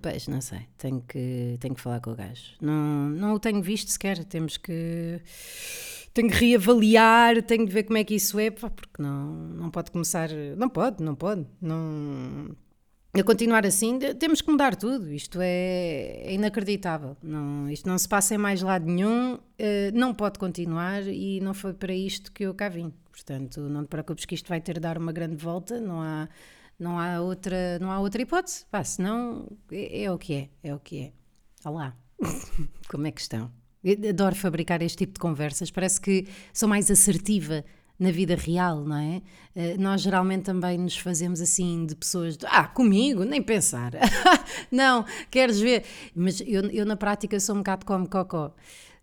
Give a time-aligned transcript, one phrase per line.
[0.00, 2.54] Pois, não sei, tenho que, tenho que falar com o gajo.
[2.60, 5.20] Não, não o tenho visto sequer, temos que.
[6.14, 9.90] Tenho que reavaliar, tenho que ver como é que isso é, porque não, não pode
[9.90, 10.30] começar.
[10.56, 11.46] Não pode, não pode.
[11.60, 12.56] Não,
[13.14, 15.12] a continuar assim, temos que mudar tudo.
[15.12, 17.16] Isto é, é inacreditável.
[17.22, 21.52] Não, isto não se passa em mais lado nenhum, eh, não pode continuar e não
[21.52, 22.92] foi para isto que eu cá vim.
[23.10, 26.26] Portanto, não te preocupes que isto vai ter de dar uma grande volta, não há,
[26.78, 28.64] não há, outra, não há outra hipótese.
[28.70, 31.12] Pá, senão é, é o que é, é o que é.
[31.68, 31.94] Olá,
[32.88, 33.52] como é que estão?
[33.84, 37.62] Eu adoro fabricar este tipo de conversas, parece que sou mais assertiva
[38.02, 39.22] na vida real, não é?
[39.54, 43.92] Eh, Nós geralmente também nos fazemos assim de pessoas de, ah, comigo, nem pensar.
[44.70, 45.84] não, queres ver?
[46.14, 48.54] Mas eu, eu na prática sou um bocado como cocó.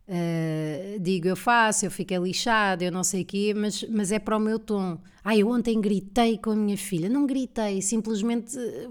[0.08, 4.18] Eh, digo, eu faço, eu fico lixada, eu não sei o quê, mas, mas é
[4.20, 4.98] para o meu tom.
[5.24, 7.08] Ah, eu ontem gritei com a minha filha.
[7.10, 8.88] Não gritei, simplesmente eh,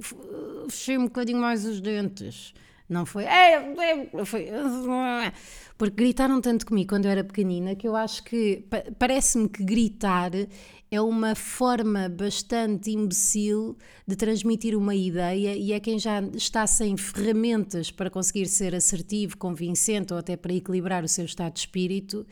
[0.69, 2.55] fechei um bocadinho mais os dentes.
[2.89, 3.25] Não foi.
[3.25, 3.55] "É,
[4.15, 4.49] é", foi
[5.79, 9.63] porque gritaram tanto comigo quando eu era pequenina que eu acho que pa- parece-me que
[9.65, 10.33] gritar
[10.91, 16.97] é uma forma bastante imbecil de transmitir uma ideia e é quem já está sem
[16.97, 22.27] ferramentas para conseguir ser assertivo, convincente ou até para equilibrar o seu estado de espírito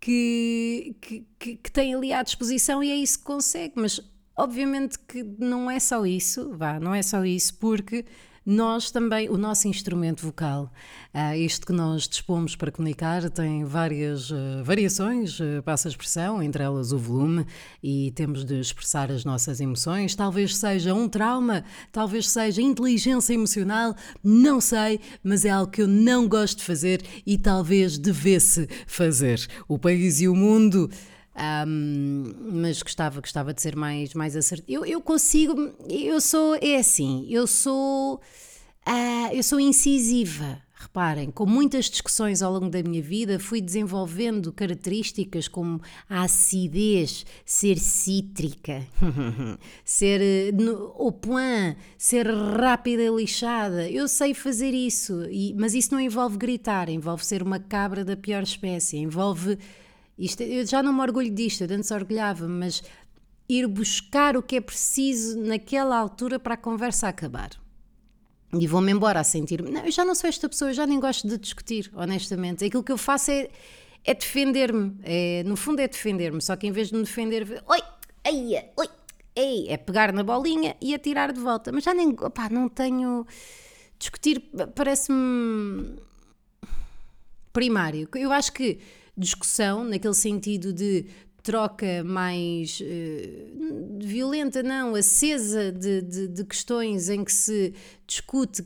[0.00, 3.74] que, que, que, que tem ali à disposição e é isso que consegue.
[3.76, 4.00] Mas
[4.36, 8.04] obviamente que não é só isso, vá, não é só isso, porque
[8.44, 10.72] nós também, o nosso instrumento vocal,
[11.12, 16.42] ah, isto que nós dispomos para comunicar, tem várias ah, variações, ah, passa a expressão,
[16.42, 17.46] entre elas o volume,
[17.82, 20.14] e temos de expressar as nossas emoções.
[20.14, 25.88] Talvez seja um trauma, talvez seja inteligência emocional, não sei, mas é algo que eu
[25.88, 29.46] não gosto de fazer e talvez devesse fazer.
[29.66, 30.90] O país e o mundo.
[31.40, 34.84] Ahm, mas gostava, gostava de ser mais, mais assertivo.
[34.84, 35.54] Eu, eu consigo,
[35.88, 38.20] eu sou, é assim, eu sou,
[38.84, 40.60] ah, eu sou incisiva.
[40.80, 47.26] Reparem, com muitas discussões ao longo da minha vida, fui desenvolvendo características como a acidez,
[47.44, 48.86] ser cítrica,
[49.84, 50.20] ser
[50.96, 53.88] au point, ser rápida e lixada.
[53.90, 58.16] Eu sei fazer isso, e- mas isso não envolve gritar, envolve ser uma cabra da
[58.16, 59.58] pior espécie, envolve
[60.18, 62.82] isto, eu já não me orgulho disto, eu antes orgulhava, mas
[63.48, 67.50] ir buscar o que é preciso naquela altura para a conversa acabar.
[68.52, 69.70] E vou-me embora a sentir-me.
[69.70, 72.64] Não, eu já não sou esta pessoa, eu já nem gosto de discutir, honestamente.
[72.64, 73.48] Aquilo que eu faço é,
[74.04, 74.98] é defender-me.
[75.02, 76.40] É, no fundo, é defender-me.
[76.40, 77.78] Só que em vez de me defender, oi,
[78.24, 78.88] ai, oi,
[79.36, 81.70] ei, é pegar na bolinha e atirar de volta.
[81.70, 82.08] Mas já nem.
[82.08, 83.26] Opá, não tenho.
[83.98, 84.42] Discutir
[84.74, 85.96] parece-me
[87.52, 88.08] primário.
[88.14, 88.78] Eu acho que
[89.18, 91.06] discussão, naquele sentido de
[91.42, 93.46] troca mais eh,
[94.00, 97.74] violenta, não, acesa de, de, de questões em que se
[98.06, 98.62] discute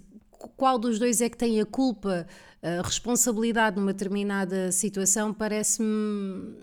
[0.57, 2.27] qual dos dois é que tem a culpa,
[2.63, 6.57] a responsabilidade numa determinada situação, parece-me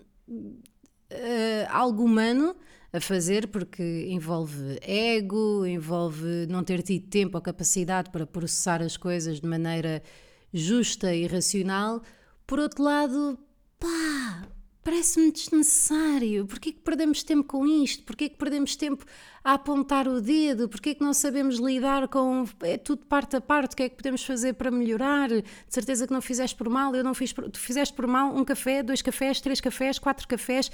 [1.08, 2.54] eh, algo humano
[2.92, 8.96] a fazer, porque envolve ego, envolve não ter tido tempo ou capacidade para processar as
[8.96, 10.02] coisas de maneira
[10.52, 12.02] justa e racional.
[12.46, 13.38] Por outro lado,
[13.80, 14.48] pá,
[14.84, 16.46] parece-me desnecessário.
[16.46, 18.04] Porquê que perdemos tempo com isto?
[18.04, 19.04] Porquê que perdemos tempo
[19.42, 20.68] a apontar o dedo?
[20.68, 23.72] Porquê que não sabemos lidar com é tudo parte a parte?
[23.72, 25.28] O que é que podemos fazer para melhorar?
[25.28, 28.34] De certeza que não fizeste por mal, eu não fiz por, tu fizeste por mal
[28.34, 30.70] um café, dois cafés, três cafés, quatro cafés.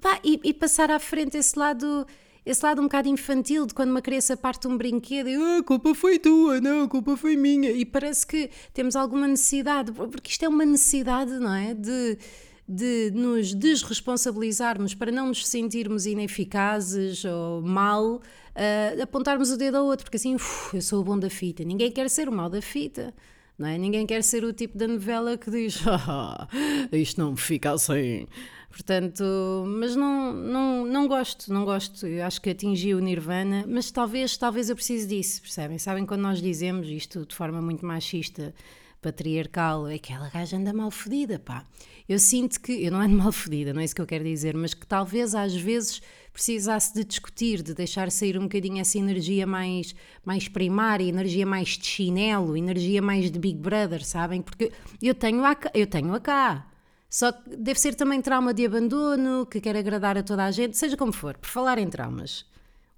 [0.00, 2.06] Pá, e, e passar à frente esse lado
[2.44, 5.62] esse lado um bocado infantil de quando uma criança parte um brinquedo e ah, a
[5.62, 7.70] culpa foi tua, não, a culpa foi minha.
[7.70, 11.74] E parece que temos alguma necessidade, porque isto é uma necessidade, não é?
[11.74, 12.18] De,
[12.66, 18.22] de nos desresponsabilizarmos para não nos sentirmos ineficazes ou mal,
[18.54, 21.62] ah, apontarmos o dedo ao outro, porque assim, uf, eu sou o bom da fita.
[21.62, 23.14] Ninguém quer ser o mal da fita.
[23.60, 23.76] Não é?
[23.76, 26.48] Ninguém quer ser o tipo da novela que diz ah,
[26.90, 28.26] isto não fica assim.
[28.70, 29.24] Portanto,
[29.66, 32.06] mas não, não, não gosto, não gosto.
[32.06, 35.76] Eu acho que atingi o nirvana, mas talvez, talvez eu precise disso, percebem?
[35.76, 38.54] Sabem quando nós dizemos isto de forma muito machista,
[39.02, 41.64] patriarcal, é que aquela gaja anda mal fedida, pá.
[42.08, 44.56] Eu sinto que, eu não ando mal fedida, não é isso que eu quero dizer,
[44.56, 46.02] mas que talvez às vezes
[46.32, 49.94] precisasse de discutir, de deixar sair um bocadinho essa energia mais,
[50.24, 54.42] mais primária, energia mais de chinelo, energia mais de Big Brother, sabem?
[54.42, 54.70] Porque
[55.02, 56.69] eu tenho a, eu tenho a cá.
[57.10, 60.76] Só que deve ser também trauma de abandono, que quer agradar a toda a gente,
[60.76, 62.46] seja como for, por falar em traumas.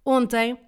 [0.05, 0.59] Ontem,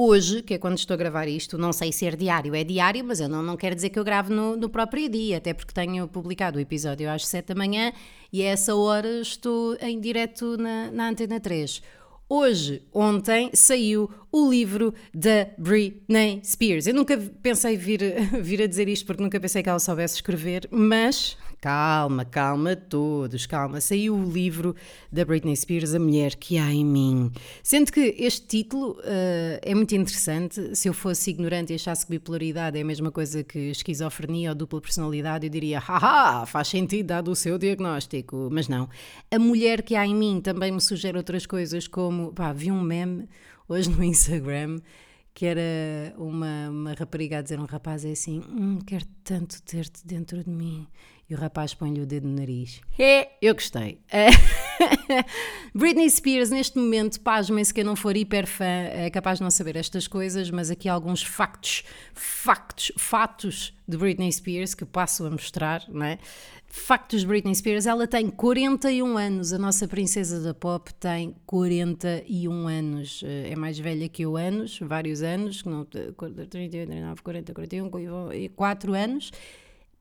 [0.00, 3.04] Hoje, que é quando estou a gravar isto, não sei se é diário, é diário,
[3.04, 5.74] mas eu não, não quero dizer que eu gravo no, no próprio dia, até porque
[5.74, 7.92] tenho publicado o episódio às 7 da manhã
[8.32, 11.82] e a essa hora estou em direto na, na Antena 3.
[12.28, 16.86] Hoje, ontem, saiu o livro da Britney Spears.
[16.86, 18.00] Eu nunca pensei vir,
[18.40, 23.46] vir a dizer isto porque nunca pensei que ela soubesse escrever, mas calma, calma todos,
[23.46, 23.80] calma.
[23.80, 24.74] Saiu o livro
[25.10, 27.32] da Britney Spears, A Mulher que Há em Mim.
[27.62, 30.74] Sendo que este título uh, é muito interessante.
[30.76, 34.54] Se eu fosse ignorante e achasse que bipolaridade é a mesma coisa que esquizofrenia ou
[34.54, 38.48] dupla personalidade, eu diria, haha, faz sentido dado o seu diagnóstico.
[38.50, 38.88] Mas não.
[39.30, 42.80] A Mulher que Há em Mim também me sugere outras coisas, como, pá, vi um
[42.80, 43.28] meme
[43.68, 44.78] hoje no Instagram
[45.38, 49.62] que era uma, uma rapariga a dizer a um rapaz é assim, hum, quero tanto
[49.62, 50.84] ter-te dentro de mim.
[51.30, 52.80] E o rapaz põe-lhe o dedo no nariz.
[52.98, 54.00] É, eu gostei.
[55.74, 59.50] Britney Spears, neste momento, pasmem-se que eu não for hiper fã, é capaz de não
[59.50, 61.84] saber estas coisas, mas aqui alguns factos,
[62.14, 66.18] factos, fatos de Britney Spears que passo a mostrar, não é?
[66.66, 72.68] Factos de Britney Spears, ela tem 41 anos, a nossa princesa da pop tem 41
[72.68, 77.90] anos, é mais velha que eu anos, vários anos, 38, 39, 40, 41,
[78.54, 79.30] 4 anos,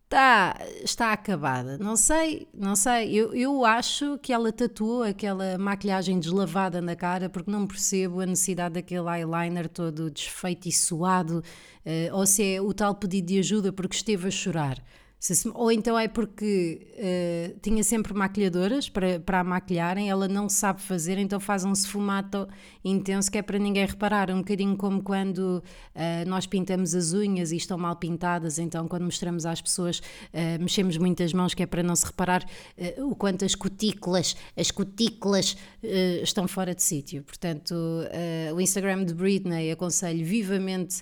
[0.08, 1.78] está, está acabada.
[1.78, 3.14] Não sei, não sei.
[3.14, 8.26] Eu, eu acho que ela tatuou aquela maquilhagem deslavada na cara porque não percebo a
[8.26, 11.44] necessidade daquele eyeliner todo desfeito e suado,
[11.86, 14.82] uh, ou se é o tal pedido de ajuda porque esteve a chorar.
[15.20, 20.48] Se, ou então é porque uh, tinha sempre maquilhadoras para, para a maquilharem, ela não
[20.48, 22.48] sabe fazer, então faz um esfumato
[22.86, 24.30] intenso que é para ninguém reparar.
[24.30, 25.64] Um bocadinho como quando
[25.96, 30.62] uh, nós pintamos as unhas e estão mal pintadas, então quando mostramos às pessoas, uh,
[30.62, 32.46] mexemos muitas mãos que é para não se reparar
[33.00, 35.58] o quanto as cutículas, as cutículas
[36.22, 37.24] estão fora de sítio.
[37.24, 37.74] Portanto,
[38.54, 41.02] o Instagram de Britney aconselho vivamente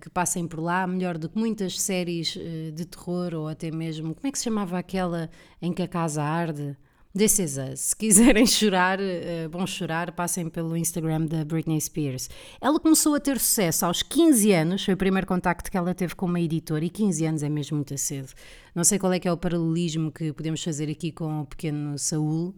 [0.00, 2.36] que passem por lá, melhor do que muitas séries
[2.74, 5.30] de terror ou até mesmo, como é que se chamava aquela
[5.60, 6.76] em que a casa arde?
[7.16, 7.80] This is us.
[7.80, 12.28] Se quiserem chorar, uh, bom chorar, passem pelo Instagram da Britney Spears.
[12.60, 16.14] Ela começou a ter sucesso aos 15 anos, foi o primeiro contacto que ela teve
[16.14, 18.28] com uma editora, e 15 anos é mesmo muito cedo.
[18.74, 21.98] Não sei qual é que é o paralelismo que podemos fazer aqui com o pequeno
[21.98, 22.54] Saul.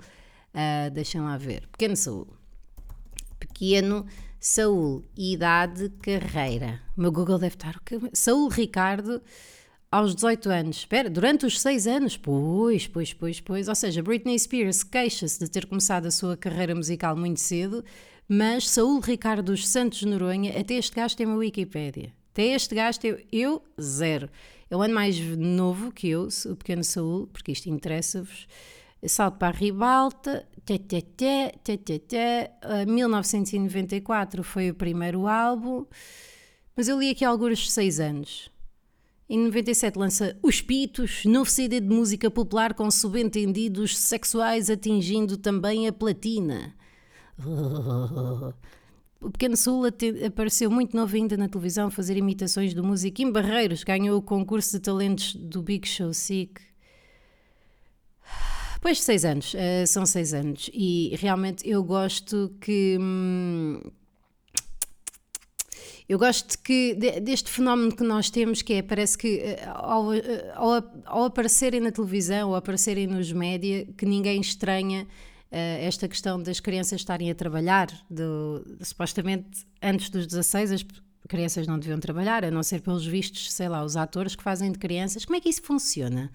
[0.53, 1.69] Uh, deixem lá ver.
[1.69, 2.27] Pequeno Saul.
[3.39, 4.07] Pequeno
[4.41, 6.81] Saul, idade, carreira.
[6.97, 7.81] O meu Google deve estar.
[8.13, 9.23] Saul Ricardo
[9.91, 10.77] aos 18 anos.
[10.79, 12.17] Espera, durante os 6 anos?
[12.17, 13.69] Pois, pois, pois, pois.
[13.69, 17.85] Ou seja, Britney Spears queixa-se de ter começado a sua carreira musical muito cedo,
[18.29, 22.13] mas Saúl Ricardo dos Santos Noronha, até este gajo tem uma Wikipédia.
[22.33, 24.29] Até este gajo tem, eu, zero.
[24.71, 28.47] É um ano mais novo que eu, o pequeno Saúl, porque isto interessa-vos.
[29.07, 32.51] Salto para a ribalta, tê, tê, tê, tê, tê, tê.
[32.65, 35.87] Uh, 1994 foi o primeiro álbum,
[36.77, 38.51] mas eu li aqui alguns de 6 anos.
[39.31, 45.87] Em 97 lança Os Pitos, novo CD de música popular com subentendidos sexuais atingindo também
[45.87, 46.75] a platina.
[49.21, 49.83] O Pequeno Sul
[50.25, 54.23] apareceu muito novo ainda na televisão a fazer imitações do músico em Barreiros, ganhou o
[54.23, 56.61] concurso de talentos do Big Show Sick.
[58.81, 62.97] Pois, seis anos, uh, são seis anos, e realmente eu gosto que.
[66.09, 70.53] Eu gosto que, deste fenómeno que nós temos, que é, parece que eh, ao, eh,
[70.55, 70.71] ao,
[71.05, 75.07] ao aparecerem na televisão ou aparecerem nos média, que ninguém estranha uh,
[75.53, 80.87] esta questão das crianças estarem a trabalhar, do, supostamente antes dos 16 as
[81.29, 84.73] crianças não deviam trabalhar, a não ser pelos vistos, sei lá, os atores que fazem
[84.73, 85.27] de crianças.
[85.27, 86.31] Como é que isso funciona?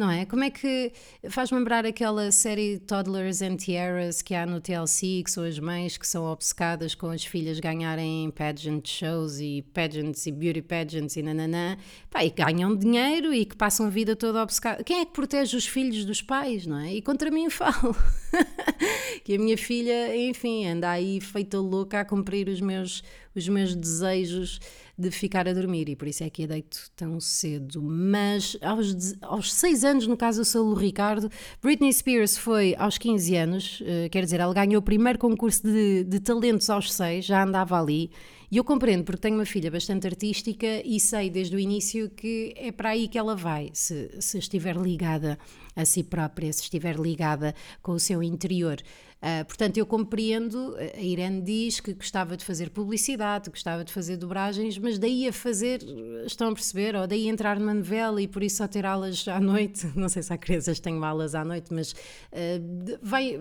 [0.00, 0.24] Não é?
[0.24, 0.92] Como é que
[1.28, 5.98] faz lembrar aquela série Toddlers and Tiaras que há no TLC, que são as mães
[5.98, 11.22] que são obcecadas com as filhas ganharem pageant shows e pageants e beauty pageants e
[11.22, 11.76] nananã,
[12.10, 14.82] pá, e ganham dinheiro e que passam a vida toda obcecada.
[14.82, 16.94] Quem é que protege os filhos dos pais, não é?
[16.94, 17.94] E contra mim falo.
[19.22, 23.02] que a minha filha, enfim, anda aí feita louca a cumprir os meus,
[23.34, 24.60] os meus desejos
[25.00, 27.82] de ficar a dormir e por isso é que a deito tão cedo.
[27.82, 31.30] Mas aos, aos 6 anos, no caso do Saulo Ricardo,
[31.62, 36.04] Britney Spears foi aos 15 anos, uh, quer dizer, ela ganhou o primeiro concurso de,
[36.04, 38.10] de talentos aos 6, já andava ali.
[38.50, 42.52] E eu compreendo, porque tenho uma filha bastante artística e sei desde o início que
[42.56, 45.38] é para aí que ela vai, se, se estiver ligada
[45.76, 48.82] a si própria, se estiver ligada com o seu interior.
[49.22, 53.19] Uh, portanto, eu compreendo, a Irene diz que gostava de fazer publicidade,
[53.50, 55.80] gostava de fazer dobragens, mas daí a fazer,
[56.26, 59.40] estão a perceber, ou daí entrar numa novela e por isso só ter aulas à
[59.40, 63.40] noite, não sei se há crianças que têm aulas à noite, mas uh, vai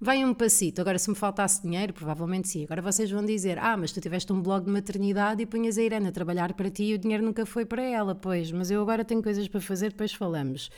[0.00, 0.80] vai um passito.
[0.80, 2.64] Agora, se me faltasse dinheiro, provavelmente sim.
[2.64, 5.82] Agora vocês vão dizer: Ah, mas tu tiveste um blog de maternidade e punhas a
[5.82, 8.14] Irene a trabalhar para ti e o dinheiro nunca foi para ela.
[8.14, 10.70] Pois, mas eu agora tenho coisas para fazer, depois falamos.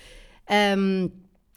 [0.78, 1.10] Um,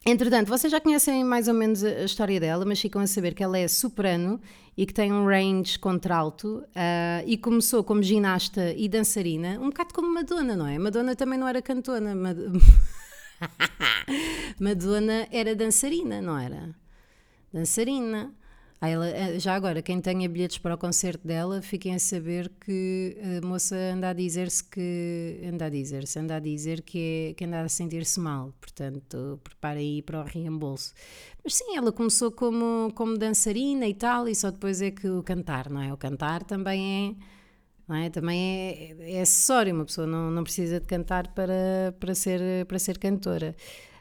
[0.06, 3.44] Entretanto, vocês já conhecem mais ou menos a história dela, mas ficam a saber que
[3.44, 4.40] ela é soprano
[4.80, 9.94] e que tem um range contralto uh, e começou como ginasta e dançarina, um bocado
[9.94, 10.80] como Madonna, não é?
[10.80, 12.38] Madonna também não era cantona, Mad...
[14.58, 16.74] Madonna era dançarina, não era?
[17.52, 18.34] Dançarina.
[18.82, 22.50] Ah, ela, eh, já agora, quem tenha bilhetes para o concerto dela, fiquem a saber
[22.62, 25.42] que a moça anda a dizer-se que.
[25.44, 28.54] anda a dizer-se, anda a dizer que, é, que anda a sentir-se mal.
[28.62, 30.94] Portanto, prepara aí para o reembolso.
[31.44, 35.22] Mas sim, ela começou como, como dançarina e tal, e só depois é que o
[35.24, 35.92] cantar, não é?
[35.94, 37.40] O cantar também é.
[38.06, 38.10] É?
[38.10, 42.78] Também é, é acessório, uma pessoa não, não precisa de cantar para, para, ser, para
[42.78, 43.56] ser cantora.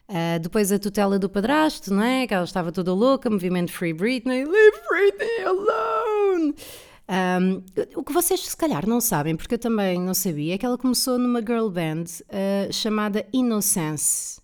[0.09, 2.27] Uh, depois a tutela do padrasto, não é?
[2.27, 6.55] Que ela estava toda louca, movimento Free Britney, Leave Britney alone!
[7.11, 7.63] Um,
[7.97, 10.77] o que vocês se calhar não sabem, porque eu também não sabia, é que ela
[10.77, 14.41] começou numa girl band uh, chamada Innocence.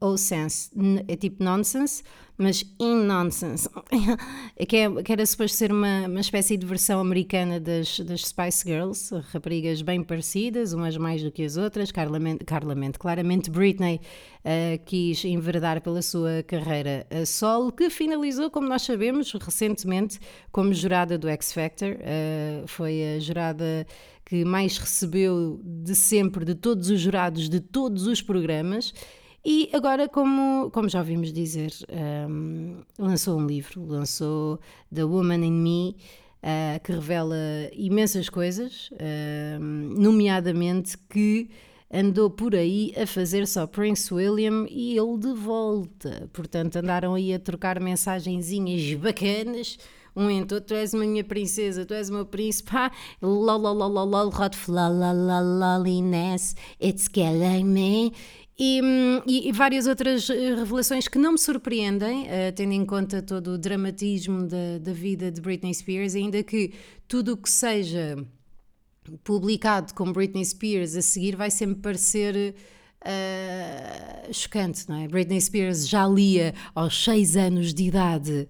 [0.00, 0.70] I-N-N-O-Sense.
[1.06, 2.02] É tipo nonsense,
[2.36, 3.68] mas in nonsense.
[4.68, 8.64] que, é, que era suposto ser uma, uma espécie de versão americana das, das Spice
[8.64, 11.90] Girls, raparigas bem parecidas, umas mais do que as outras.
[11.90, 14.00] Claramente, claramente, claramente Britney
[14.44, 20.18] uh, quis enveredar pela sua carreira a solo, que finalizou, como nós sabemos, recentemente
[20.52, 21.92] como jurada do X Factor.
[21.94, 23.86] Uh, foi a jurada
[24.28, 28.92] que mais recebeu de sempre, de todos os jurados, de todos os programas.
[29.50, 31.72] E agora, como, como já ouvimos dizer,
[32.28, 34.60] um, lançou um livro, lançou
[34.94, 35.96] The Woman in Me,
[36.42, 37.34] uh, que revela
[37.72, 41.48] imensas coisas, uh, nomeadamente que
[41.90, 46.28] andou por aí a fazer só Prince William e ele de volta.
[46.30, 49.78] Portanto, andaram aí a trocar mensagenzinhas bacanas.
[50.14, 52.90] Um então, tu és uma minha princesa, tu és o meu príncipe, ah,
[53.22, 54.54] lol, lol, lol, lol, hot
[56.80, 58.12] it's killing me.
[58.60, 58.80] E,
[59.24, 63.52] e, e, várias outras eh, revelações que não me surpreendem, uh, tendo em conta todo
[63.52, 66.72] o dramatismo da, da vida de Britney Spears, ainda que
[67.06, 68.16] tudo o que seja
[69.22, 72.56] publicado com Britney Spears a seguir vai sempre parecer
[73.04, 75.06] uh, chocante, não é?
[75.06, 78.48] Britney Spears já lia aos 6 anos de idade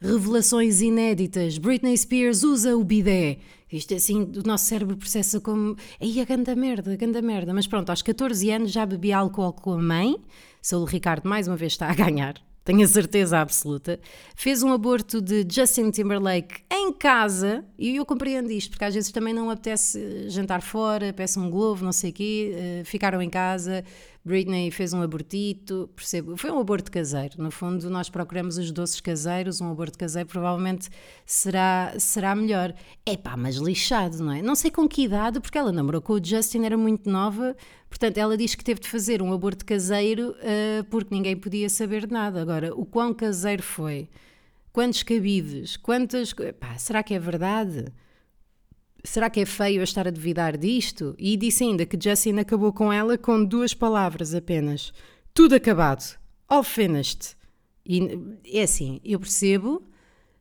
[0.00, 1.58] revelações inéditas.
[1.58, 3.38] Britney Spears usa o bidé.
[3.70, 5.76] Isto assim, o nosso cérebro processa como.
[6.00, 7.52] Aí a ganda merda, a ganda merda.
[7.52, 10.16] Mas pronto, aos 14 anos já bebi álcool com a mãe.
[10.62, 13.98] Saúl Ricardo mais uma vez está a ganhar tenho a certeza absoluta,
[14.36, 19.10] fez um aborto de Justin Timberlake em casa, e eu compreendo isto, porque às vezes
[19.10, 23.30] também não apetece jantar fora, peço um globo, não sei o quê, uh, ficaram em
[23.30, 23.82] casa,
[24.22, 29.00] Britney fez um abortito, percebo, foi um aborto caseiro, no fundo nós procuramos os doces
[29.00, 30.90] caseiros, um aborto caseiro provavelmente
[31.24, 32.74] será, será melhor.
[33.06, 34.42] Epá, mas lixado, não é?
[34.42, 37.56] Não sei com que idade, porque ela namorou com o Justin, era muito nova,
[37.88, 42.06] Portanto, ela diz que teve de fazer um aborto caseiro uh, porque ninguém podia saber
[42.06, 42.40] de nada.
[42.40, 44.08] Agora, o quão caseiro foi?
[44.72, 45.76] Quantos cabides?
[45.76, 46.32] Quantas.
[46.60, 47.86] Pá, será que é verdade?
[49.02, 51.14] Será que é feio eu estar a duvidar disto?
[51.18, 54.92] E disse ainda que Justin acabou com ela com duas palavras apenas:
[55.32, 56.18] tudo acabado.
[56.46, 57.36] All finished.
[57.86, 58.02] E
[58.44, 59.82] é assim, eu percebo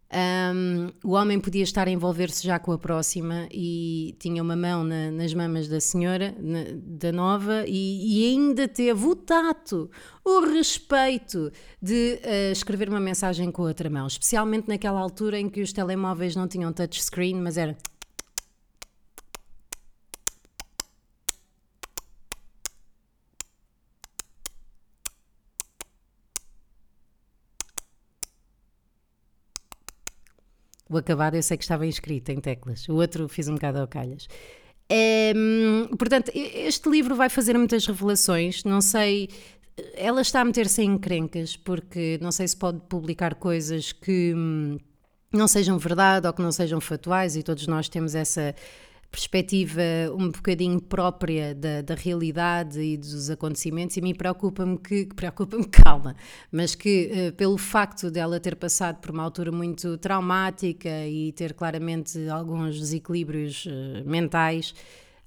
[0.10, 4.84] um, o homem podia estar a envolver-se já com a próxima e tinha uma mão
[4.84, 9.92] na, nas mamas da senhora, na, da nova, e, e, ainda teve o tato,
[10.24, 15.50] o respeito de uh, escrever uma mensagem com a outra mão, especialmente naquela altura em
[15.50, 17.76] que os telemóveis não tinham touchscreen, mas era
[30.90, 33.88] O acabado eu sei que estava inscrito em teclas, o outro fiz um bocado ao
[33.88, 34.28] calhas.
[34.90, 35.34] É,
[35.98, 39.30] portanto, este livro vai fazer muitas revelações, não sei.
[39.96, 44.78] Ela está a meter-se em encrencas, porque não sei se pode publicar coisas que hum,
[45.32, 48.56] não sejam verdade ou que não sejam factuais, e todos nós temos essa
[49.12, 49.82] perspectiva
[50.14, 56.16] um bocadinho própria da, da realidade e dos acontecimentos e me preocupa-me que, preocupa-me calma,
[56.52, 61.54] mas que uh, pelo facto dela ter passado por uma altura muito traumática e ter
[61.54, 64.74] claramente alguns desequilíbrios uh, mentais,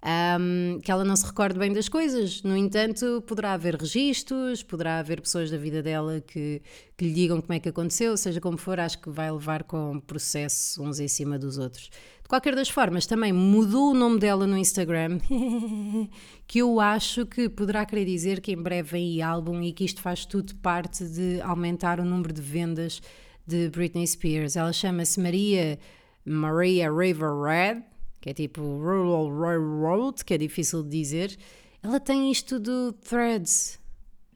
[0.02, 2.42] Um, que ela não se recorde bem das coisas.
[2.42, 6.62] No entanto, poderá haver registros, poderá haver pessoas da vida dela que,
[6.96, 10.00] que lhe digam como é que aconteceu, seja como for, acho que vai levar com
[10.00, 11.90] processo uns em cima dos outros.
[12.22, 15.18] De qualquer das formas, também mudou o nome dela no Instagram,
[16.48, 20.00] que eu acho que poderá querer dizer que em breve vem álbum e que isto
[20.00, 23.02] faz tudo parte de aumentar o número de vendas
[23.46, 24.56] de Britney Spears.
[24.56, 25.78] Ela chama-se Maria
[26.24, 27.82] Maria River Red
[28.20, 31.38] que é tipo Rural Road, que é difícil de dizer.
[31.82, 33.78] Ela tem isto do Threads.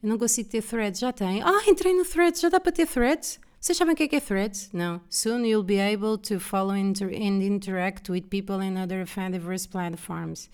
[0.01, 1.41] Eu não consigo ter Threads, já tem.
[1.41, 3.39] Ah, entrei no Threads, já dá para ter Threads?
[3.59, 4.69] Vocês sabem o que é, que é Threads?
[4.71, 5.01] Não.
[5.09, 10.49] Soon you'll be able to follow inter and interact with people in other diverse platforms.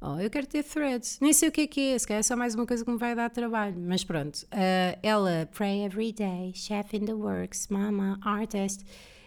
[0.00, 1.18] Oh, eu quero ter threads.
[1.20, 2.90] Nem sei o que é que é, se calhar é só mais uma coisa que
[2.90, 3.76] me vai dar trabalho.
[3.78, 4.36] Mas pronto.
[4.52, 8.84] Uh, ela, Pray Every Day, Chef in the Works, Mama, Artist.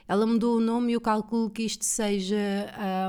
[0.10, 2.36] Ela mudou o nome e eu calculo que isto seja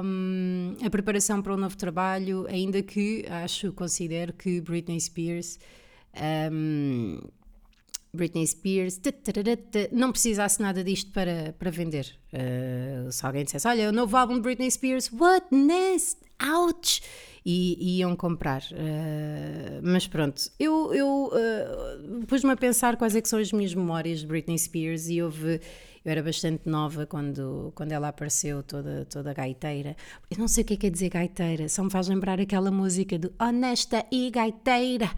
[0.05, 5.59] um, a preparação para um novo trabalho, ainda que acho, considero que Britney Spears.
[6.53, 7.19] Um,
[8.13, 9.01] Britney Spears
[9.91, 12.19] não precisasse nada disto para, para vender.
[12.35, 16.19] Uh, se alguém dissesse, olha, o novo álbum de Britney Spears, what nest,
[16.55, 17.01] ouch!
[17.47, 18.61] E, iam comprar.
[18.73, 24.21] Uh, mas pronto, eu, eu uh, pus-me a pensar quais é são as minhas memórias
[24.21, 25.63] de Britney Spears e houve
[26.05, 29.97] eu era bastante nova quando, quando ela apareceu, toda, toda gaiteira.
[30.31, 32.71] Eu não sei o que é, que é dizer gaiteira, só me faz lembrar aquela
[32.71, 35.11] música do Honesta e Gaiteira.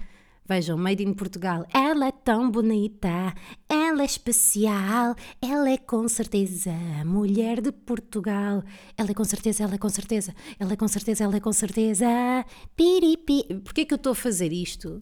[0.45, 1.65] Vejam, Made in Portugal.
[1.73, 3.33] Ela é tão bonita,
[3.69, 6.73] ela é especial, ela é com certeza
[7.07, 8.65] mulher de Portugal.
[8.97, 11.53] Ela é com certeza, ela é com certeza, ela é com certeza, ela é com
[11.53, 12.07] certeza.
[12.75, 13.45] Piripi.
[13.63, 15.01] Porquê que eu estou a fazer isto?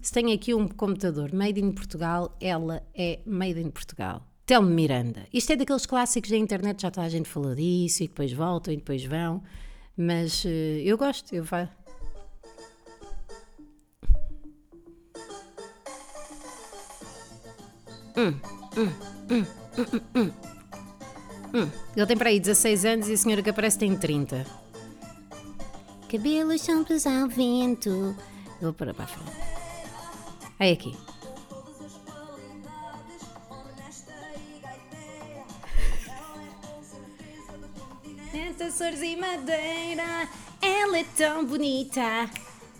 [0.00, 4.29] Se tenho aqui um computador Made in Portugal, ela é Made in Portugal.
[4.50, 5.28] Telmo Miranda.
[5.32, 8.74] Isto é daqueles clássicos da internet, já toda a gente falou disso e depois voltam
[8.74, 9.44] e depois vão,
[9.96, 11.68] mas uh, eu gosto, eu vá.
[18.16, 18.34] Hum,
[18.76, 19.46] hum,
[21.54, 24.44] hum, Ele tem para aí 16 anos e a senhora que aparece tem 30.
[26.10, 28.16] Cabelos soltos ao vento.
[28.60, 29.30] Vou para a frente.
[30.58, 31.09] Aí aqui.
[38.70, 40.28] Açores e Madeira.
[40.62, 42.30] Ela é tão bonita,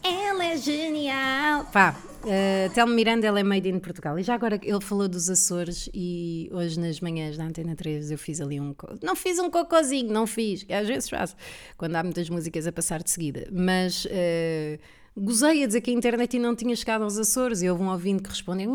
[0.05, 1.65] ela é genial.
[1.73, 4.17] Pá, uh, Telmo Miranda, ela é made in Portugal.
[4.17, 8.19] E já agora ele falou dos Açores e hoje nas manhãs da Antena 3 eu
[8.19, 8.73] fiz ali um.
[9.03, 10.65] Não fiz um cocôzinho, não fiz.
[10.71, 11.35] Às vezes faço,
[11.77, 13.49] quando há muitas músicas a passar de seguida.
[13.51, 14.05] Mas.
[14.05, 14.79] Uh,
[15.17, 18.23] Gozei a dizer que a internet não tinha chegado aos Açores e houve um ouvinte
[18.23, 18.71] que respondeu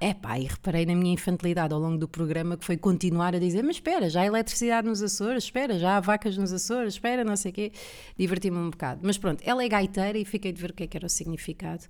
[0.00, 3.38] é pá, e reparei na minha infantilidade ao longo do programa que foi continuar a
[3.38, 7.24] dizer mas espera, já há eletricidade nos Açores, espera, já há vacas nos Açores, espera,
[7.24, 7.72] não sei o quê.
[8.16, 10.86] Diverti-me um bocado, mas pronto, ela é gaiteira e fiquei de ver o que, é
[10.86, 11.84] que era o significado.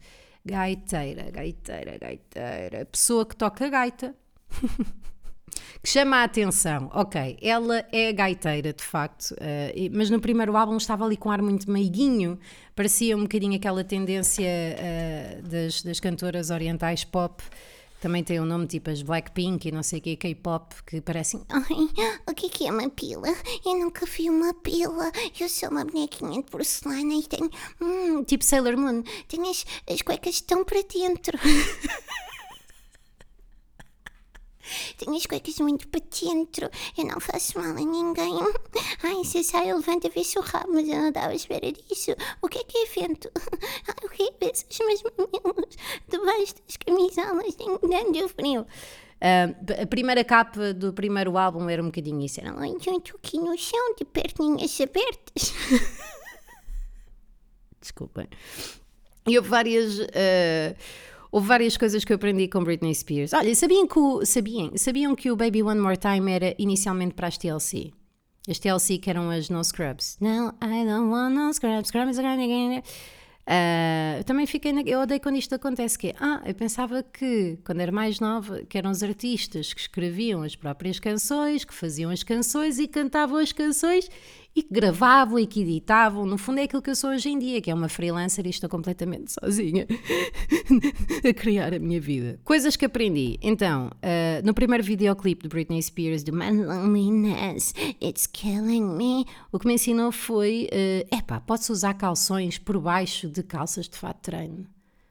[0.45, 2.87] Gaiteira, gaiteira, gaiteira.
[2.87, 4.15] Pessoa que toca gaita
[5.83, 6.91] que chama a atenção.
[6.95, 11.33] Ok, ela é gaiteira, de facto, uh, mas no primeiro álbum estava ali com um
[11.33, 12.39] ar muito meiguinho,
[12.75, 17.43] parecia um bocadinho aquela tendência uh, das, das cantoras orientais pop
[18.01, 21.43] também tem um nome tipo as Blackpink e não sei o que, K-pop, que parecem.
[21.49, 23.29] Ai, o que é, que é uma pila?
[23.67, 25.11] Eu nunca vi uma pila.
[25.39, 27.51] Eu sou uma bonequinha de porcelana e tenho.
[27.81, 29.03] Hum, tipo Sailor Moon.
[29.27, 31.37] Tenho as, as cuecas tão para dentro.
[34.97, 36.71] Tenho as cuecas muito para dentro.
[36.97, 38.35] Eu não faço mal a ninguém.
[39.03, 42.13] Ai, se sai, levanta, vê se o rabo, mas eu não estava à espera disso.
[42.43, 43.31] O que é que é vento?
[43.89, 45.77] Ai, o que é que os meus mamilos
[46.09, 47.55] debaixo das camisolas?
[47.55, 48.67] Tenho grande frio.
[49.19, 52.41] Uh, a primeira capa do primeiro álbum era um bocadinho isso.
[52.41, 55.53] Era estou aqui no chão de perninhas abertas.
[57.81, 58.29] Desculpem.
[59.27, 59.99] E houve várias.
[59.99, 60.77] Uh,
[61.39, 63.33] Houve várias coisas que eu aprendi com Britney Spears.
[63.33, 67.29] Olha, sabiam que o, sabiam, sabiam que o Baby One More Time era inicialmente para
[67.29, 67.93] as TLC?
[68.51, 70.17] As TLC que eram as No Scrubs.
[70.21, 71.91] No, I don't want no scrubs.
[71.91, 72.83] Scrubs are again.
[73.49, 74.75] Uh, também fiquei.
[74.75, 75.99] Na, eu odeio quando isto acontece.
[75.99, 80.43] Que ah, eu pensava que quando era mais nova, que eram os artistas que escreviam
[80.43, 84.11] as próprias canções, que faziam as canções e cantavam as canções
[84.55, 86.27] e que gravavam e que editavam.
[86.27, 88.51] No fundo, é aquilo que eu sou hoje em dia, que é uma freelancer e
[88.51, 89.87] estou completamente sozinha
[91.27, 92.39] a criar a minha vida.
[92.45, 93.39] Coisas que aprendi.
[93.41, 93.99] Então, uh,
[94.45, 99.75] no primeiro videoclipe de Britney Spears, do My Loneliness, It's Killing Me, o que me
[99.75, 104.67] ensinou foi: uh, epá, pode-se usar calções por baixo de calças de fato de treino.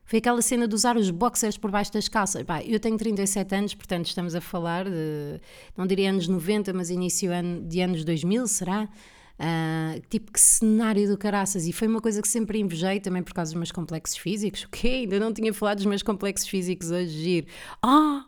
[0.08, 2.42] Foi aquela cena de usar os boxers por baixo das calças.
[2.44, 5.42] Bah, eu tenho 37 anos, portanto estamos a falar de,
[5.76, 7.30] não diria anos 90, mas início
[7.68, 8.88] de anos 2000, será?
[9.38, 11.68] Uh, tipo, que cenário do caraças.
[11.68, 14.64] E foi uma coisa que sempre invejei também por causa dos meus complexos físicos.
[14.68, 14.88] O quê?
[14.88, 17.48] Ainda não tinha falado dos meus complexos físicos hoje, giro.
[17.82, 18.26] Ah!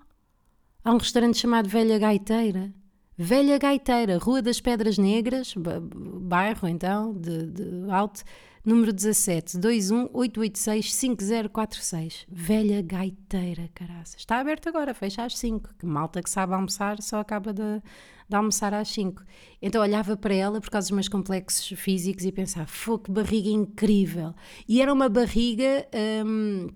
[0.83, 2.73] Há um restaurante chamado Velha Gaiteira.
[3.17, 8.23] Velha Gaiteira, Rua das Pedras Negras, bairro então, de, de Alto,
[8.63, 12.23] número 17, 218865046.
[12.29, 14.15] Velha Gaiteira, caraças.
[14.19, 15.75] Está aberto agora, fecha às 5.
[15.77, 17.81] Que malta que sabe almoçar só acaba de,
[18.29, 19.21] de almoçar às 5.
[19.61, 23.49] Então olhava para ela por causa dos meus complexos físicos e pensava, fogo, que barriga
[23.49, 24.33] incrível.
[24.65, 25.85] E era uma barriga.
[26.25, 26.69] Hum,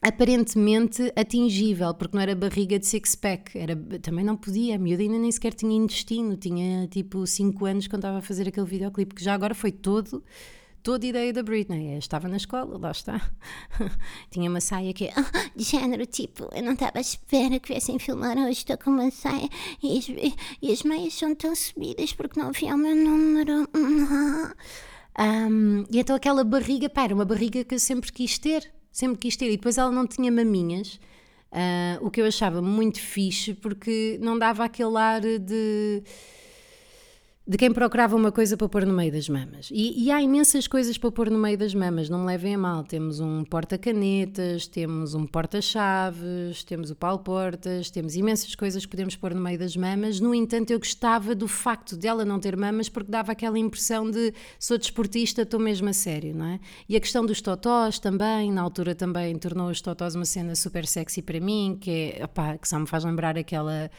[0.00, 5.18] aparentemente atingível, porque não era barriga de six-pack, era, também não podia, a miúda ainda
[5.18, 9.24] nem sequer tinha intestino, tinha tipo 5 anos quando estava a fazer aquele videoclipe, que
[9.24, 10.22] já agora foi todo,
[10.84, 13.20] toda a ideia da Britney, eu estava na escola, lá está,
[14.30, 17.98] tinha uma saia que ah, de género, tipo, eu não estava à espera que viessem
[17.98, 19.48] filmar hoje, estou com uma saia
[19.82, 20.08] e as,
[20.62, 23.68] e as meias são tão subidas porque não havia o meu número.
[25.20, 29.18] Um, e então aquela barriga, pá, era uma barriga que eu sempre quis ter, sempre
[29.18, 29.46] quis ter.
[29.46, 30.98] E depois ela não tinha maminhas,
[31.52, 36.02] uh, o que eu achava muito fixe, porque não dava aquele ar de
[37.48, 39.70] de quem procurava uma coisa para pôr no meio das mamas.
[39.72, 42.58] E, e, há imensas coisas para pôr no meio das mamas, não me levem a
[42.58, 42.84] mal.
[42.84, 49.32] Temos um porta-canetas, temos um porta-chaves, temos o pau-portas, temos imensas coisas que podemos pôr
[49.34, 50.20] no meio das mamas.
[50.20, 54.34] No entanto, eu gostava do facto dela não ter mamas porque dava aquela impressão de
[54.58, 56.60] sou desportista, estou mesmo a sério, não é?
[56.86, 60.84] E a questão dos totós também, na altura também tornou os totós uma cena super
[60.84, 63.90] sexy para mim, que é, opá, que só me faz lembrar aquela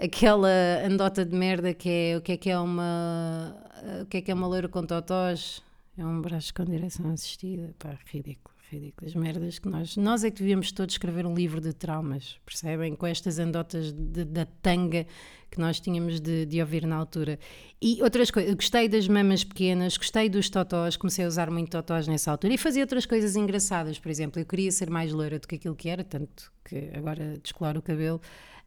[0.00, 0.48] aquela
[0.84, 3.54] andota de merda que é o que é que é uma
[4.02, 5.62] o que é que é uma loira com totós?
[5.98, 7.74] É um braço com direção assistida.
[7.78, 9.08] Pá, ridículo, ridículo.
[9.08, 12.94] As merdas que nós nós é que devíamos todos escrever um livro de traumas percebem,
[12.96, 15.06] com estas andotas de, da tanga
[15.50, 17.38] que nós tínhamos de, de, ouvir na altura.
[17.82, 22.06] E outras coisas, gostei das mamas pequenas gostei dos totós, comecei a usar muito totós
[22.06, 22.54] nessa altura.
[22.54, 25.74] E fazia outras coisas engraçadas por exemplo, eu queria ser mais loira do que aquilo
[25.74, 28.20] que era, tanto que agora descoloro o cabelo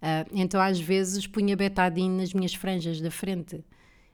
[0.04, 3.64] Uh, então às vezes punha betadine nas minhas franjas da frente.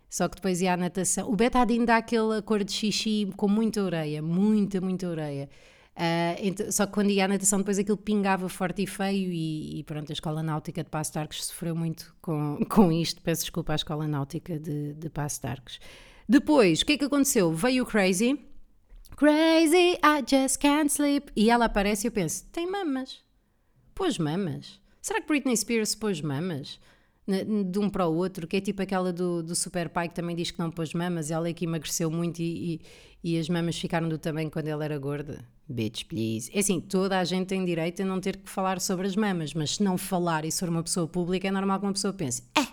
[0.08, 1.28] Só que depois ia à natação.
[1.28, 5.50] O betadine dá aquela cor de xixi com muita orelha, muita, muita orelha.
[5.96, 9.80] Uh, então, só que quando ia à natação, depois aquilo pingava forte e feio, e,
[9.80, 13.20] e pronto, a Escola Náutica de Passo Arcos sofreu muito com, com isto.
[13.22, 15.80] Peço desculpa à Escola Náutica de, de Passo Arcos.
[16.28, 17.52] Depois, o que é que aconteceu?
[17.52, 18.40] Veio o Crazy.
[19.16, 21.32] Crazy, I just can't sleep.
[21.36, 23.20] E ela aparece e eu penso: tem mamas.
[23.96, 24.80] Pôs mamas.
[25.02, 26.80] Será que Britney Spears pôs mamas?
[27.28, 30.36] De um para o outro, que é tipo aquela do, do Super Pai que também
[30.36, 32.82] diz que não pôs mamas, ela é que emagreceu muito e,
[33.24, 35.46] e, e as mamas ficaram do tamanho quando ela era gorda.
[35.68, 36.50] Bitch, please.
[36.52, 39.54] É assim, toda a gente tem direito a não ter que falar sobre as mamas,
[39.54, 42.12] mas se não falar e se for uma pessoa pública, é normal que uma pessoa
[42.12, 42.66] pense: é,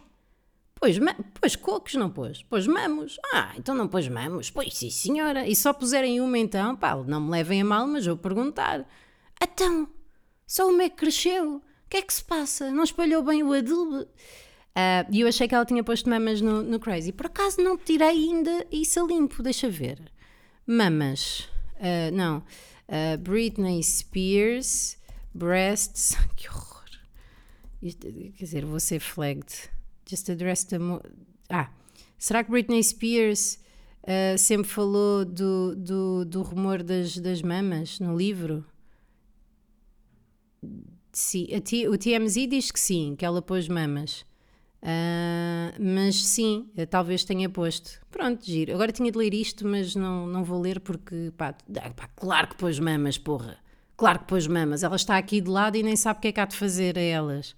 [0.79, 0.99] Pois,
[1.41, 3.19] pois cocos não pôs, pôs mamos.
[3.33, 4.51] Ah, então não pôs mamos?
[4.51, 5.49] Pois sim, senhora.
[5.49, 8.87] E só puserem uma então, pá, não me levem a mal, mas vou perguntar.
[9.43, 9.89] Então,
[10.47, 11.63] só uma é que cresceu?
[11.87, 12.71] O que é que se passa?
[12.73, 14.07] Não espalhou bem o adubo?
[14.75, 17.13] Ah, e uh, eu achei que ela tinha posto mamas no, no Crazy.
[17.13, 19.99] Por acaso não tirei ainda isso a limpo, deixa ver.
[20.67, 21.49] Mamas.
[21.77, 22.39] Uh, não.
[22.89, 24.99] Uh, Britney Spears,
[25.33, 26.17] breasts.
[26.37, 26.85] Que horror.
[27.81, 29.71] Isto, quer dizer, vou ser flagged.
[30.05, 30.79] Just address the.
[31.49, 31.71] Ah,
[32.19, 33.59] será que Britney Spears
[34.39, 38.65] sempre falou do, do, do rumor das, das mamas no livro?
[41.17, 41.47] Sim,
[41.89, 44.21] o TMZ diz que sim, que ela pôs mamas.
[44.83, 47.99] Uh, mas sim, talvez tenha posto.
[48.11, 48.75] Pronto, giro.
[48.75, 51.55] Agora tinha de ler isto, mas não, não vou ler porque, pá,
[51.97, 53.57] pá, claro que pôs mamas, porra.
[53.97, 54.83] Claro que pôs mamas.
[54.83, 56.99] Ela está aqui de lado e nem sabe o que é que há de fazer
[56.99, 57.57] a elas.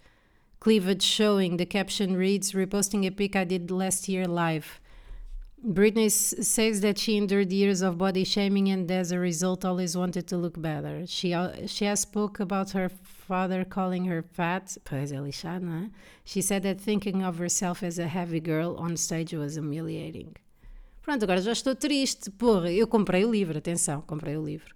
[0.61, 4.81] Cleavage showing, the caption reads, reposting a pic I did last year live.
[5.61, 10.29] Britney says that she endured years of body shaming and as a result always wanted
[10.29, 11.05] to look better.
[11.09, 11.35] She,
[11.67, 12.89] she has spoke about her
[13.29, 14.79] father calling her fat.
[14.85, 15.91] Pois é lixado, não é?
[16.25, 20.33] She said that thinking of herself as a heavy girl on stage was humiliating.
[21.03, 22.31] Pronto, agora já estou triste.
[22.31, 24.75] Porra, eu comprei o livro, atenção, comprei o livro.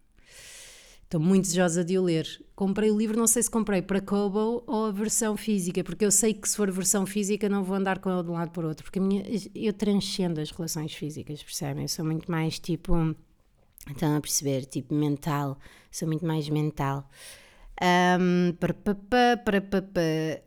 [1.05, 2.27] Estou muito desejosa de o ler.
[2.55, 6.11] Comprei o livro, não sei se comprei para Kobo ou a versão física, porque eu
[6.11, 8.65] sei que se for versão física não vou andar com ele de um lado para
[8.65, 9.23] o outro, porque minha,
[9.55, 11.85] eu transcendo as relações físicas, percebem?
[11.85, 12.95] Eu sou muito mais tipo.
[13.91, 14.65] Estão a perceber?
[14.65, 15.59] Tipo mental.
[15.91, 17.07] Sou muito mais mental.
[17.81, 20.43] Um, para, para, para, para,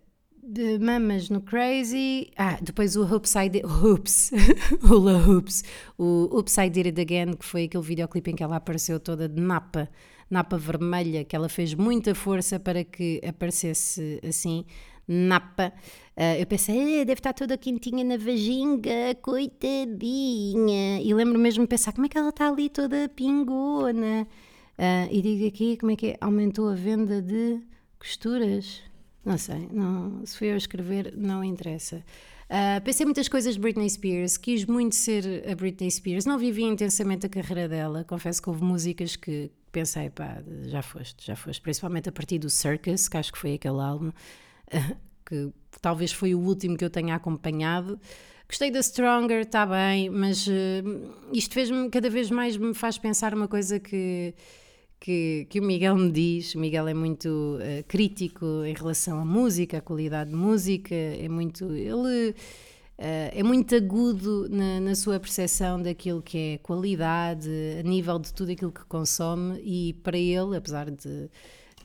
[0.46, 2.32] de mamas no Crazy.
[2.38, 4.32] Ah, depois o Upside Hoops,
[4.84, 5.64] Hula Hoops,
[5.98, 9.42] o Upside Did It Again, que foi aquele videoclipe em que ela apareceu toda de
[9.42, 9.90] napa,
[10.30, 14.66] napa vermelha, que ela fez muita força para que aparecesse assim.
[15.08, 15.74] napa.
[16.16, 21.02] Uh, eu pensei, ah, deve estar toda quentinha na vaginga, coitadinha.
[21.02, 24.28] E lembro mesmo de pensar, como é que ela está ali toda pingona?
[24.78, 26.18] Uh, e digo aqui, como é que é?
[26.20, 27.62] Aumentou a venda de
[27.98, 28.82] costuras?
[29.24, 32.04] Não sei, não, se fui eu a escrever, não interessa.
[32.46, 36.64] Uh, pensei muitas coisas de Britney Spears, quis muito ser a Britney Spears, não vivi
[36.64, 41.60] intensamente a carreira dela, confesso que houve músicas que pensei, pá, já foste, já foste,
[41.62, 46.36] principalmente a partir do Circus, que acho que foi aquele álbum, uh, que talvez foi
[46.36, 48.00] o último que eu tenha acompanhado.
[48.48, 50.52] Gostei da Stronger, está bem, mas uh,
[51.34, 54.36] isto fez-me, cada vez mais me faz pensar uma coisa que
[55.00, 56.56] que, que o Miguel me diz.
[56.56, 57.28] O Miguel é muito
[57.58, 61.66] uh, crítico em relação à música, à qualidade de música, é muito.
[61.74, 62.32] Ele.
[62.98, 68.34] Uh, é muito agudo na, na sua percepção daquilo que é qualidade, a nível de
[68.34, 71.30] tudo aquilo que consome, e para ele, apesar de,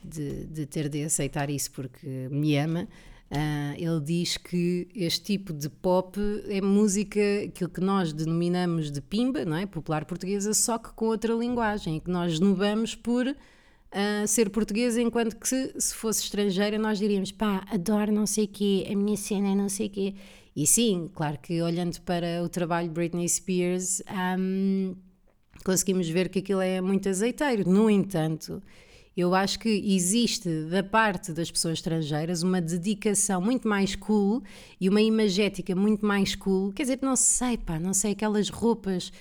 [0.01, 2.87] de, de ter de aceitar isso porque me ama,
[3.31, 8.99] Uh, ele diz que este tipo de pop é música, aquilo que nós denominamos de
[8.99, 9.65] pimba, não é?
[9.65, 15.37] Popular portuguesa, só que com outra linguagem, que nós esnobamos por uh, ser portuguesa, enquanto
[15.37, 19.15] que se, se, fosse estrangeira nós diríamos, pá, adoro não sei o quê, a minha
[19.15, 20.15] cena é não sei o quê.
[20.53, 24.03] E sim, claro que olhando para o trabalho de Britney Spears,
[24.37, 24.93] um,
[25.63, 27.69] conseguimos ver que aquilo é muito azeiteiro.
[27.69, 28.61] No entanto,
[29.15, 34.41] eu acho que existe da parte das pessoas estrangeiras uma dedicação muito mais cool
[34.79, 36.71] e uma imagética muito mais cool.
[36.71, 39.11] Quer dizer, não sei, pá, não sei, aquelas roupas,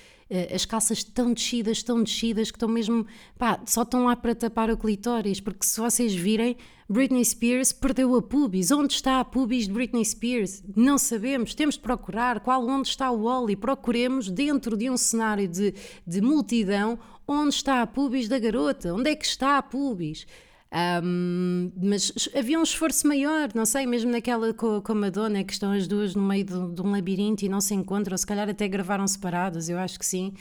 [0.54, 3.06] as calças tão descidas, tão descidas, que estão mesmo,
[3.38, 6.56] pá, só estão lá para tapar o clitóris, porque se vocês virem,
[6.88, 8.70] Britney Spears perdeu a pubis.
[8.70, 10.62] Onde está a pubis de Britney Spears?
[10.74, 11.54] Não sabemos.
[11.54, 13.54] Temos de procurar qual onde está o Wally.
[13.54, 15.72] Procuremos dentro de um cenário de,
[16.04, 18.92] de multidão onde está a pubis da garota?
[18.92, 20.26] Onde é que está a pubis?
[20.72, 25.52] Um, mas havia um esforço maior, não sei, mesmo naquela com, com a Madonna, que
[25.52, 28.48] estão as duas no meio de, de um labirinto e não se encontram, se calhar
[28.48, 30.32] até gravaram separadas, eu acho que sim.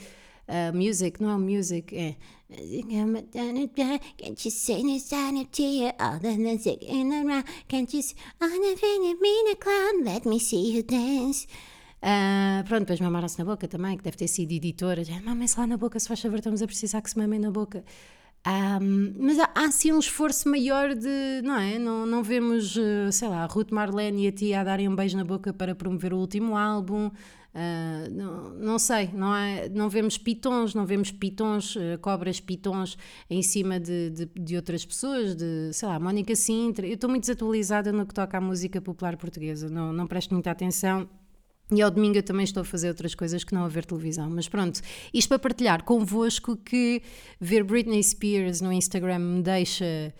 [0.48, 2.16] Uh, music, não é music, é.
[10.04, 11.46] Let me see you dance.
[12.02, 15.02] Uh, pronto, depois mamaram-se na boca também, que deve ter sido editora.
[15.22, 17.84] Mamem-se lá na boca, se faz favor, estamos a precisar que se mamem na boca.
[18.46, 21.78] Um, mas há, há sim um esforço maior de, não é?
[21.78, 25.16] Não, não vemos, uh, sei lá, Ruth Marlene e a tia a darem um beijo
[25.16, 27.08] na boca para promover o último álbum.
[27.52, 32.96] Uh, não, não sei, não, é, não vemos pitons, não vemos pitons, uh, cobras pitons
[33.28, 36.86] em cima de, de, de, outras pessoas, de, sei lá, Mónica Sintra.
[36.86, 40.50] Eu estou muito desatualizada no que toca à música popular portuguesa, não, não presto muita
[40.50, 41.08] atenção
[41.72, 44.28] e ao domingo eu também estou a fazer outras coisas que não a ver televisão.
[44.30, 44.80] Mas pronto,
[45.12, 47.02] isto para partilhar convosco que
[47.40, 50.12] ver Britney Spears no Instagram me deixa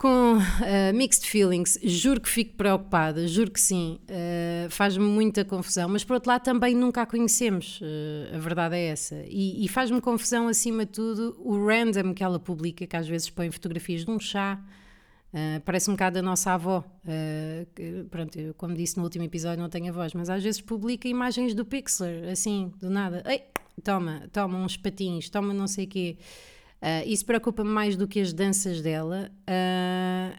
[0.00, 1.78] com uh, mixed feelings.
[1.82, 3.98] Juro que fico preocupada, juro que sim.
[4.08, 5.90] Uh, Faz-me muita confusão.
[5.90, 7.80] Mas por outro lado também nunca a conhecemos.
[7.82, 9.22] Uh, a verdade é essa.
[9.28, 13.28] E, e faz-me confusão acima de tudo o random que ela publica, que às vezes
[13.28, 14.58] põe fotografias de um chá
[15.32, 16.84] Uh, parece um bocado a nossa avó.
[17.04, 20.42] Uh, que, pronto, eu, como disse no último episódio, não tenho a voz, mas às
[20.42, 23.22] vezes publica imagens do Pixlr, assim, do nada.
[23.26, 23.44] Ei,
[23.82, 26.18] toma, toma uns patins, toma não sei o quê.
[26.82, 29.30] Uh, isso preocupa-me mais do que as danças dela,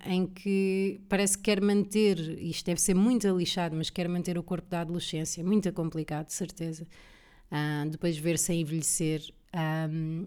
[0.06, 4.44] em que parece que quer manter, isto deve ser muito alixado, mas quer manter o
[4.44, 5.44] corpo da adolescência.
[5.44, 6.86] Muito complicado, de certeza.
[7.90, 9.22] depois ver-se a envelhecer.
[9.54, 10.26] Um,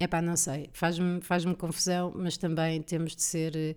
[0.00, 3.74] Epá, não sei, faz-me faz confusão, mas também temos de ser eh,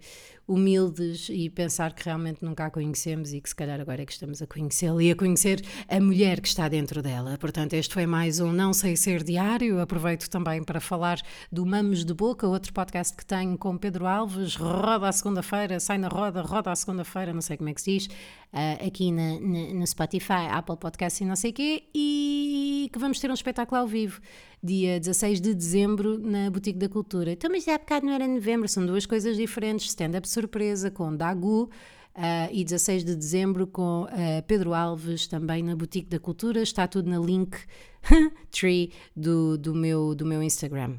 [0.48, 4.12] humildes e pensar que realmente nunca a conhecemos e que se calhar agora é que
[4.12, 7.40] estamos a conhecê-la e a conhecer a mulher que está dentro dela.
[7.40, 9.80] Portanto, este foi mais um Não Sei Ser Diário.
[9.80, 11.20] Aproveito também para falar
[11.52, 14.56] do Mamos de Boca, outro podcast que tenho com Pedro Alves.
[14.56, 17.98] Roda à segunda-feira, sai na roda, roda à segunda-feira, não sei como é que se
[17.98, 22.90] diz, uh, aqui na, na, no Spotify, Apple Podcast e não sei o quê, e
[22.94, 24.22] que vamos ter um espetáculo ao vivo
[24.64, 27.32] dia 16 de dezembro na Boutique da Cultura.
[27.32, 29.88] Então, mas já há bocado não era novembro, são duas coisas diferentes.
[29.88, 31.70] Stand-up surpresa com Dagu.
[32.14, 36.62] Uh, e 16 de dezembro com uh, Pedro Alves também na Boutique da Cultura.
[36.62, 37.58] Está tudo na link
[38.52, 40.98] tree do, do, meu, do meu Instagram.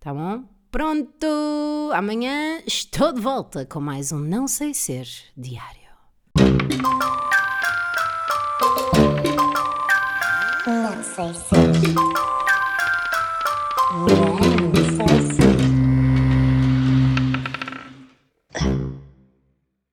[0.00, 0.44] Tá bom?
[0.70, 1.26] Pronto!
[1.94, 5.88] Amanhã estou de volta com mais um Não Sei Ser diário.
[10.66, 12.37] Não sei ser.
[14.00, 14.27] Oh.